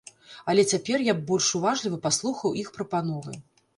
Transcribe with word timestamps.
Але 0.53 0.63
цяпер 0.71 1.03
я 1.09 1.13
б 1.17 1.21
больш 1.31 1.49
уважліва 1.59 1.99
паслухаў 2.07 2.59
іх 2.65 2.73
прапановы. 2.79 3.41